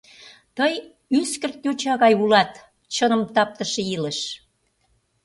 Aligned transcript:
Тые 0.57 0.77
ӱскырт 1.19 1.57
йоча 1.65 1.93
гай 2.03 2.13
улат, 2.23 2.51
чыным 2.93 3.21
таптыше 3.35 3.81
илыш. 3.95 4.19